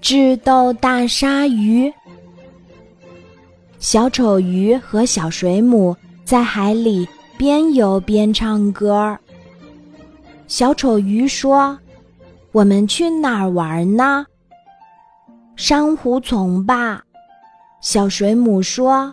[0.00, 1.92] 智斗大鲨鱼。
[3.78, 7.06] 小丑鱼和小水母在海里
[7.36, 9.18] 边游边唱歌。
[10.46, 11.78] 小丑鱼说
[12.52, 14.26] ：“我们去哪儿玩呢？”
[15.56, 17.02] 珊瑚丛吧。
[17.80, 19.12] 小水母说：“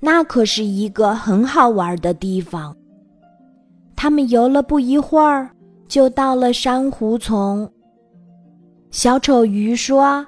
[0.00, 2.74] 那可是一个很好玩的地方。”
[3.96, 5.50] 他们游了不一会儿，
[5.88, 7.70] 就到了珊瑚丛。
[8.90, 10.26] 小丑鱼说：“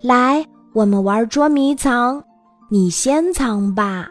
[0.00, 2.22] 来，我们玩捉迷藏。”
[2.70, 4.10] 你先藏吧。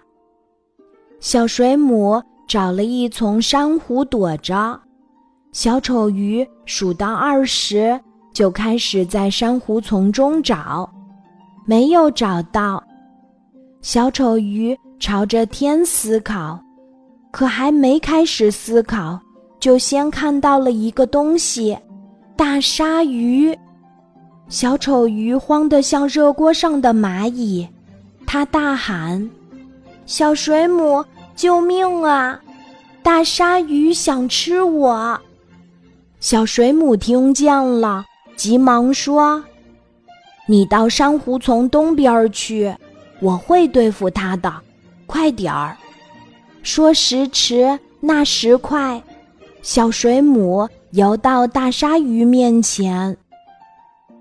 [1.19, 4.79] 小水母找了一丛珊瑚躲着，
[5.51, 7.99] 小丑鱼数到二十，
[8.33, 10.89] 就开始在珊瑚丛中找，
[11.67, 12.83] 没有找到。
[13.81, 16.59] 小丑鱼朝着天思考，
[17.31, 19.19] 可还没开始思考，
[19.59, 21.77] 就先看到了一个东西——
[22.35, 23.55] 大鲨鱼。
[24.49, 27.67] 小丑鱼慌得像热锅上的蚂蚁。
[28.25, 29.29] 他大喊
[30.05, 31.03] ：“小水母，
[31.35, 32.39] 救命啊！
[33.01, 35.19] 大鲨鱼想吃我！”
[36.19, 38.05] 小水母听见了，
[38.35, 39.43] 急忙说
[40.47, 42.73] ：“你到珊瑚丛东边去，
[43.21, 44.53] 我会对付它的。
[45.05, 45.77] 快点儿！”
[46.63, 49.01] 说时迟，那时快，
[49.61, 53.15] 小水母游到大鲨鱼面前，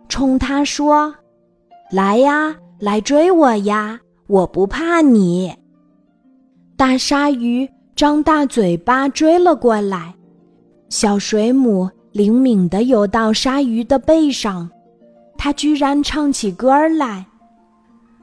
[0.09, 1.15] 冲他说
[1.91, 3.99] ：“来呀！”来追我呀！
[4.27, 5.51] 我不怕你。
[6.77, 10.15] 大鲨鱼张大嘴巴追了过来，
[10.91, 14.69] 小水母灵敏地游到鲨鱼的背上，
[15.39, 17.25] 它居然唱起歌来。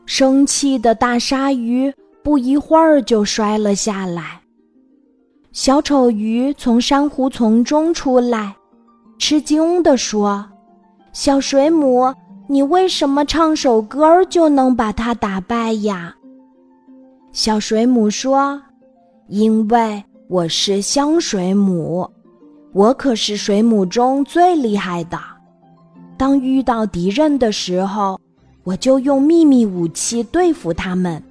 [0.05, 1.91] 生气的大鲨鱼
[2.23, 4.39] 不一会儿就摔了下来。
[5.51, 8.55] 小丑鱼从珊瑚丛中出来，
[9.17, 10.47] 吃惊地说
[11.13, 12.13] ：“小水母。”
[12.45, 16.13] 你为什么唱首歌就能把它打败呀？
[17.31, 18.61] 小水母说
[19.29, 22.07] ：“因为我是香水母，
[22.73, 25.17] 我可是水母中最厉害的。
[26.17, 28.19] 当遇到敌人的时候，
[28.65, 31.23] 我就用秘密武器对付他们。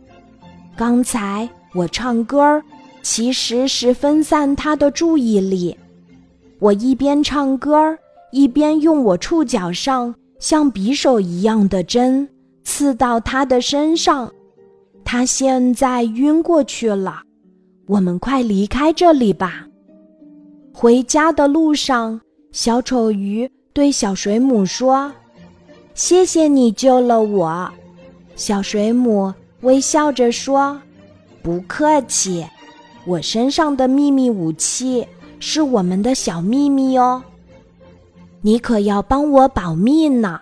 [0.74, 2.60] 刚才我唱歌，
[3.02, 5.76] 其实是分散他的注意力。
[6.58, 7.96] 我一边唱歌，
[8.32, 10.12] 一边用我触角上。”
[10.42, 12.28] 像匕首一样的针
[12.64, 14.28] 刺到他的身上，
[15.04, 17.22] 他现在晕过去了。
[17.86, 19.68] 我们快离开这里吧。
[20.74, 22.20] 回家的路上，
[22.50, 25.12] 小丑鱼对小水母说
[25.94, 27.70] ：“谢谢你救了我。”
[28.34, 30.76] 小水母微笑着说
[31.40, 32.44] ：“不客气，
[33.06, 35.06] 我身上的秘密武器
[35.38, 37.22] 是我们的小秘密哦。”
[38.44, 40.38] 你可要帮我保密呢。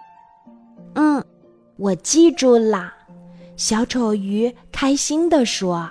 [0.94, 1.22] 嗯，
[1.76, 2.94] 我记住啦。
[3.56, 5.90] 小丑鱼开心地说：“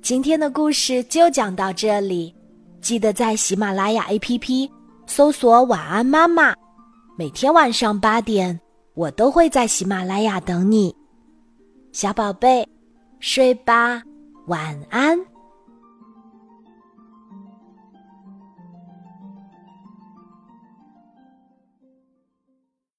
[0.00, 2.34] 今天的故事就讲到这里，
[2.80, 4.70] 记得在喜马拉雅 APP
[5.06, 6.54] 搜索‘晚安妈妈’，
[7.18, 8.58] 每天晚上八点，
[8.94, 10.96] 我都会在喜马拉雅等你，
[11.92, 12.66] 小宝贝，
[13.20, 14.02] 睡吧，
[14.46, 15.20] 晚安。”